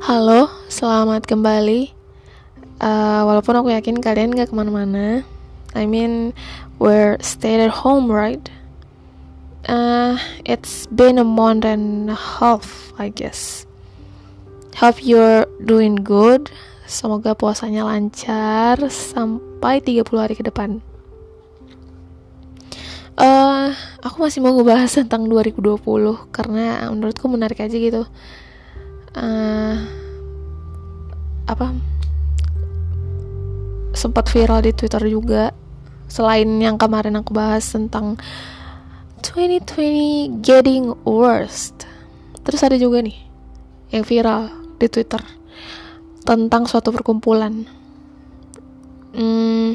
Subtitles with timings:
[0.00, 1.92] Halo, selamat kembali.
[2.80, 5.22] Uh, walaupun aku yakin kalian gak ke mana-mana.
[5.76, 6.34] I mean,
[6.82, 8.42] we're stay at home, right?
[9.70, 13.68] Uh, it's been a month and a half, I guess.
[14.80, 16.50] Hope you're doing good.
[16.90, 20.82] Semoga puasanya lancar sampai 30 hari ke depan.
[23.14, 25.78] Uh, aku masih mau ngebahas tentang 2020
[26.32, 28.08] karena menurutku menarik aja gitu
[29.16, 29.76] uh,
[31.46, 31.66] apa?
[33.94, 35.50] Sempat viral di Twitter juga.
[36.10, 38.18] Selain yang kemarin aku bahas tentang
[39.22, 41.86] 2020 getting worst.
[42.42, 43.18] Terus ada juga nih
[43.90, 45.20] yang viral di Twitter
[46.24, 47.66] tentang suatu perkumpulan.
[49.10, 49.74] Hmm,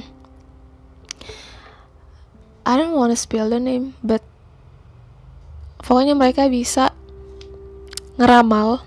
[2.65, 4.25] I don't wanna spill the name but
[5.85, 6.89] pokoknya mereka bisa
[8.17, 8.81] ngeramal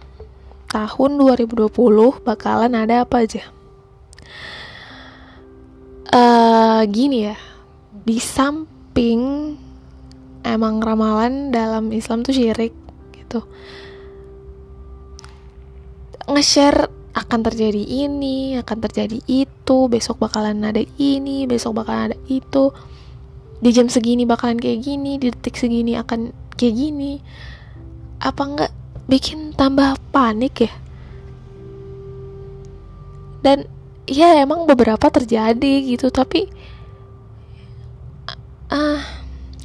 [0.69, 1.73] tahun 2020
[2.23, 3.43] bakalan ada apa aja.
[6.09, 7.37] Uh, gini ya,
[8.05, 9.53] di samping
[10.45, 12.73] emang ramalan dalam Islam tuh syirik
[13.17, 13.45] gitu.
[16.29, 22.73] Nge-share akan terjadi ini, akan terjadi itu, besok bakalan ada ini, besok bakalan ada itu.
[23.59, 27.19] Di jam segini bakalan kayak gini, di detik segini akan kayak gini.
[28.23, 28.73] Apa enggak
[29.09, 30.73] bikin tambah panik ya.
[33.43, 33.65] Dan
[34.05, 36.49] ya emang beberapa terjadi gitu tapi
[38.69, 39.01] ah uh,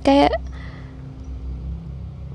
[0.04, 0.40] kayak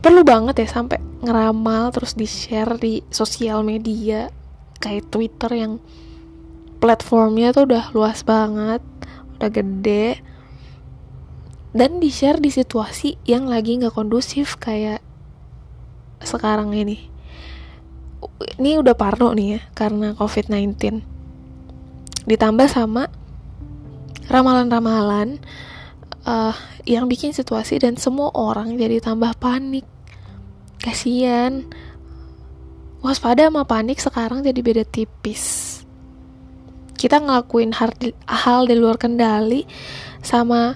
[0.05, 4.29] perlu banget ya sampai ngeramal terus di share di sosial media.
[4.79, 5.83] Kayak Twitter yang
[6.79, 8.79] platformnya tuh udah luas banget
[9.39, 10.19] udah gede
[11.75, 14.99] dan di share di situasi yang lagi nggak kondusif kayak
[16.23, 17.11] sekarang ini.
[18.59, 21.03] Ini udah parno nih ya karena covid-19
[22.29, 23.09] ditambah sama
[24.29, 25.41] ramalan-ramalan
[26.29, 29.89] uh, yang bikin situasi dan semua orang jadi tambah panik.
[30.79, 31.67] Kasian.
[32.99, 35.75] Waspada sama panik sekarang jadi beda tipis.
[36.99, 39.63] Kita ngelakuin hal di, hal di luar kendali
[40.19, 40.75] sama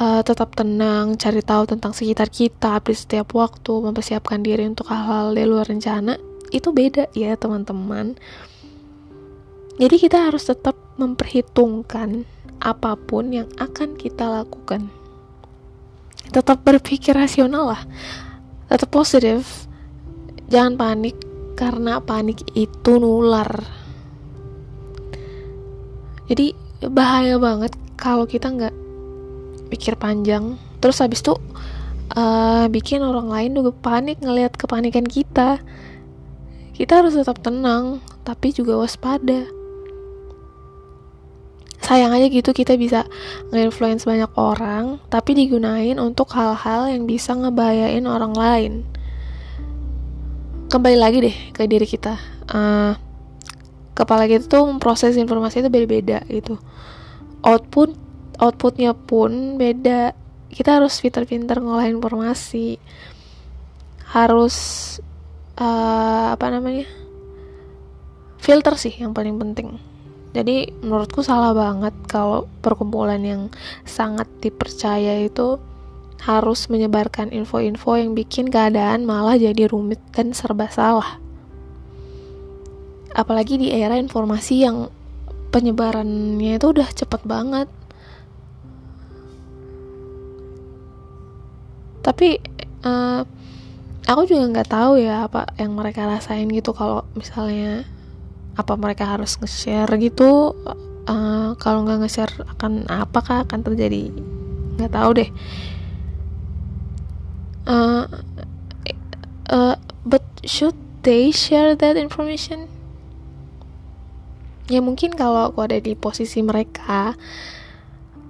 [0.00, 5.36] uh, tetap tenang, cari tahu tentang sekitar kita di setiap waktu, mempersiapkan diri untuk hal-hal
[5.36, 6.16] di luar rencana,
[6.50, 8.16] itu beda ya teman-teman.
[9.76, 12.24] Jadi kita harus tetap memperhitungkan
[12.60, 14.88] apa pun yang akan kita lakukan.
[16.32, 17.82] Tetap berpikir rasional lah,
[18.68, 19.68] tetap positif,
[20.48, 21.16] jangan panik
[21.56, 23.48] karena panik itu nular.
[26.28, 26.54] Jadi
[26.86, 28.79] bahaya banget kalau kita nggak
[29.70, 30.58] pikir panjang.
[30.82, 31.38] Terus habis itu
[32.18, 35.62] uh, bikin orang lain juga panik ngelihat kepanikan kita.
[36.74, 39.46] Kita harus tetap tenang tapi juga waspada.
[41.80, 43.08] Sayang aja gitu kita bisa
[43.50, 48.72] nge-influence banyak orang tapi digunain untuk hal-hal yang bisa ngebahayain orang lain.
[50.70, 52.14] Kembali lagi deh ke diri kita.
[52.50, 52.94] Uh,
[53.96, 56.56] kepala kita tuh memproses informasi itu beda-beda gitu.
[57.42, 58.09] Output
[58.40, 60.16] outputnya pun beda.
[60.50, 62.80] Kita harus pinter-pinter ngolah informasi.
[64.10, 64.56] Harus
[65.60, 66.88] uh, apa namanya?
[68.40, 69.78] Filter sih yang paling penting.
[70.32, 73.42] Jadi menurutku salah banget kalau perkumpulan yang
[73.82, 75.58] sangat dipercaya itu
[76.22, 81.18] harus menyebarkan info-info yang bikin keadaan malah jadi rumit dan serba salah.
[83.10, 84.86] Apalagi di era informasi yang
[85.50, 87.66] penyebarannya itu udah cepet banget
[92.10, 92.42] tapi
[92.82, 93.22] uh,
[94.10, 97.86] aku juga nggak tahu ya apa yang mereka rasain gitu kalau misalnya
[98.58, 100.58] apa mereka harus nge-share gitu.
[101.06, 104.10] Uh, kalau nggak nge-share akan apakah akan terjadi?
[104.74, 105.30] Nggak tahu deh.
[107.70, 108.10] Uh,
[109.54, 110.74] uh, but should
[111.06, 112.66] they share that information?
[114.66, 117.14] Ya mungkin kalau aku ada di posisi mereka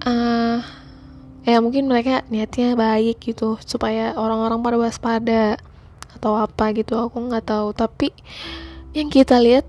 [0.05, 0.80] uh,
[1.41, 5.43] ya mungkin mereka niatnya baik gitu supaya orang-orang pada waspada
[6.13, 7.73] atau apa gitu aku nggak tahu.
[7.73, 8.13] Tapi
[8.93, 9.65] yang kita lihat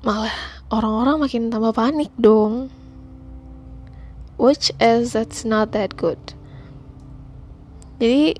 [0.00, 0.32] malah
[0.72, 2.72] orang-orang makin tambah panik dong.
[4.40, 6.18] Which is that's not that good.
[8.00, 8.34] Jadi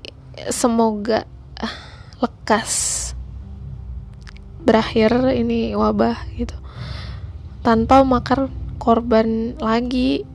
[0.49, 1.29] semoga
[1.61, 1.75] uh,
[2.19, 3.13] lekas
[4.65, 6.57] berakhir ini wabah gitu.
[7.63, 8.51] Tanpa makar
[8.81, 10.27] korban lagi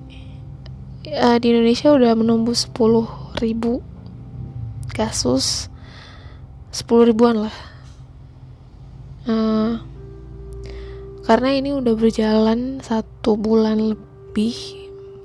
[1.14, 3.81] uh, di Indonesia udah menembus 10 ribu
[4.93, 5.72] kasus.
[6.75, 7.56] 10 ribuan lah.
[9.28, 9.81] Uh,
[11.28, 14.56] karena ini udah berjalan satu bulan lebih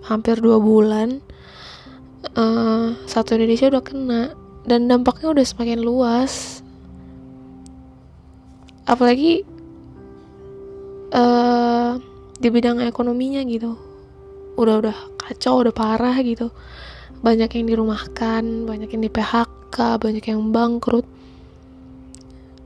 [0.04, 1.24] hampir dua bulan
[2.36, 4.24] uh, satu Indonesia udah kena.
[4.64, 6.64] Dan dampaknya udah semakin luas.
[8.84, 9.48] Apalagi
[11.16, 11.96] uh,
[12.40, 13.93] di bidang ekonominya gitu
[14.56, 16.50] udah udah kacau udah parah gitu.
[17.24, 21.08] Banyak yang dirumahkan banyak yang di PHK banyak yang bangkrut.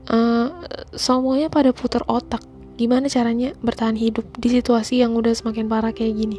[0.08, 0.48] Uh,
[0.96, 2.40] semuanya pada putar otak.
[2.78, 6.38] Gimana caranya bertahan hidup di situasi yang udah semakin parah kayak gini?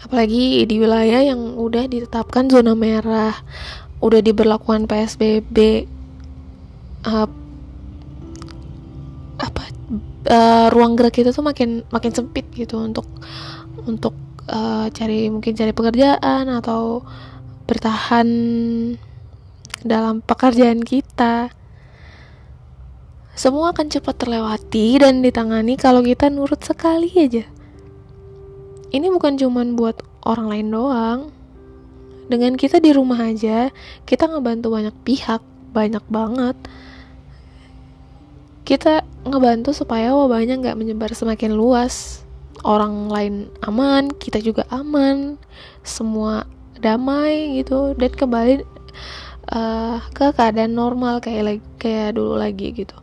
[0.00, 3.36] Apalagi di wilayah yang udah ditetapkan zona merah
[4.00, 5.84] udah diberlakukan PSBB
[7.04, 7.28] uh,
[9.40, 9.62] apa
[10.30, 13.06] uh, ruang gerak kita tuh makin makin sempit gitu untuk
[13.84, 14.14] untuk
[14.46, 17.02] uh, cari mungkin cari pekerjaan atau
[17.66, 18.28] bertahan
[19.82, 21.50] dalam pekerjaan kita.
[23.34, 27.48] Semua akan cepat terlewati dan ditangani kalau kita nurut sekali aja.
[28.90, 31.20] Ini bukan cuman buat orang lain doang.
[32.30, 33.74] Dengan kita di rumah aja
[34.06, 35.42] kita ngebantu banyak pihak
[35.74, 36.54] banyak banget
[38.70, 42.22] kita ngebantu supaya wabahnya nggak menyebar semakin luas
[42.62, 43.34] orang lain
[43.66, 45.34] aman, kita juga aman,
[45.82, 46.46] semua
[46.78, 48.62] damai gitu dan kembali
[49.50, 52.94] uh, ke keadaan normal kayak kayak dulu lagi gitu.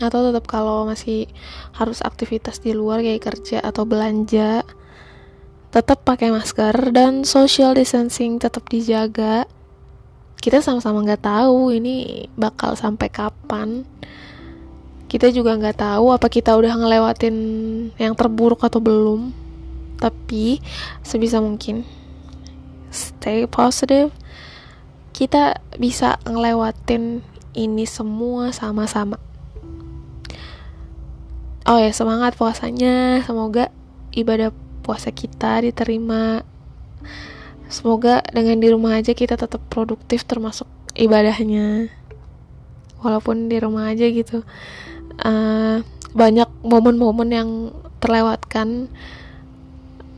[0.00, 1.28] Atau tetap kalau masih
[1.76, 4.64] harus aktivitas di luar kayak kerja atau belanja,
[5.68, 9.44] tetap pakai masker dan social distancing tetap dijaga.
[10.42, 13.86] Kita sama-sama nggak tahu ini bakal sampai kapan.
[15.06, 17.36] Kita juga nggak tahu apa kita udah ngelewatin
[17.94, 19.30] yang terburuk atau belum.
[20.02, 20.58] Tapi
[21.06, 21.86] sebisa mungkin
[22.90, 24.10] stay positive.
[25.14, 27.22] Kita bisa ngelewatin
[27.54, 29.22] ini semua sama-sama.
[31.70, 33.22] Oh ya semangat puasanya.
[33.22, 33.70] Semoga
[34.10, 34.50] ibadah
[34.82, 36.42] puasa kita diterima
[37.72, 41.88] semoga dengan di rumah aja kita tetap produktif termasuk ibadahnya.
[43.02, 44.46] Walaupun di rumah aja gitu
[45.18, 45.82] uh,
[46.12, 47.50] banyak momen-momen yang
[47.98, 48.92] terlewatkan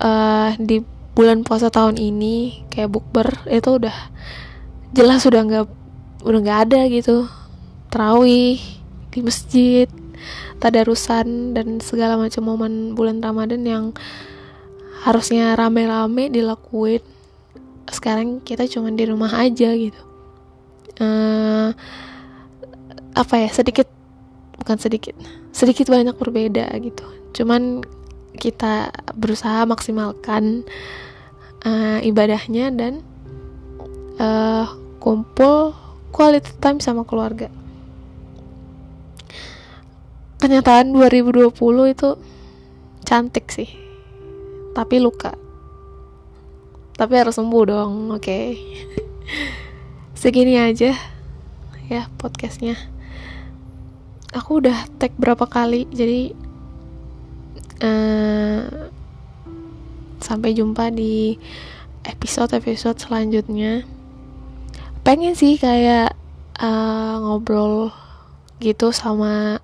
[0.02, 0.82] uh, di
[1.14, 3.94] bulan puasa tahun ini kayak bukber itu udah
[4.90, 5.66] jelas udah nggak
[6.26, 7.30] udah nggak ada gitu.
[7.88, 8.58] Terawih
[9.14, 9.86] di masjid
[10.58, 13.84] tadarusan dan segala macam momen bulan Ramadan yang
[15.06, 17.13] harusnya rame-rame dilakuin
[17.90, 20.02] sekarang kita cuma di rumah aja gitu.
[21.00, 21.74] Uh,
[23.14, 23.90] apa ya sedikit
[24.62, 25.14] bukan sedikit
[25.50, 27.04] sedikit banyak berbeda gitu.
[27.34, 27.82] Cuman
[28.38, 30.66] kita berusaha maksimalkan
[31.66, 33.02] uh, ibadahnya dan
[34.18, 34.66] uh,
[35.02, 35.74] kumpul
[36.14, 37.50] quality time sama keluarga.
[40.38, 41.56] Kenyataan 2020
[41.88, 42.08] itu
[43.04, 43.84] cantik sih
[44.74, 45.36] tapi luka
[46.94, 48.22] tapi harus sembuh dong oke.
[48.22, 48.46] Okay.
[50.20, 50.96] segini aja
[51.90, 52.80] ya podcastnya.
[54.34, 56.34] Aku udah tag berapa kali jadi
[57.84, 58.90] uh,
[60.24, 61.36] sampai jumpa di
[62.08, 63.84] episode-episode selanjutnya.
[65.04, 66.16] Pengen sih kayak
[66.58, 67.92] uh, ngobrol
[68.58, 69.60] gitu sama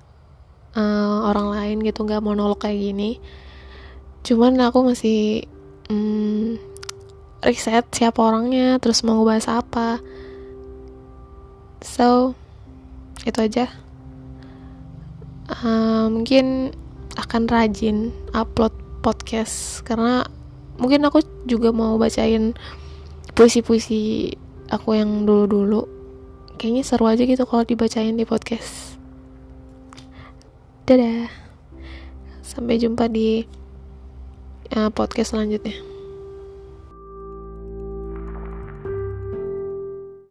[0.77, 3.17] uh, orang lain gitu nggak monolog kayak gini.
[4.23, 5.49] Cuman aku masih
[5.89, 6.30] um,
[7.41, 10.01] riset siapa orangnya terus mau ngebahas apa.
[11.81, 12.37] So
[13.25, 13.67] itu aja.
[15.51, 16.71] Uh, mungkin
[17.19, 18.71] akan rajin upload
[19.03, 20.23] podcast karena
[20.79, 22.55] mungkin aku juga mau bacain
[23.35, 24.33] puisi-puisi
[24.69, 25.89] aku yang dulu-dulu.
[26.61, 29.01] Kayaknya seru aja gitu kalau dibacain di podcast.
[30.85, 31.33] Dadah.
[32.45, 33.49] Sampai jumpa di
[34.77, 35.90] uh, podcast selanjutnya